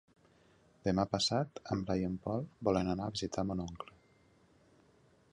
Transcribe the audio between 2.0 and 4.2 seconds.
i en Pol volen anar a visitar mon oncle.